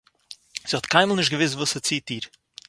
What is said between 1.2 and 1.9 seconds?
געוואוסט וואָס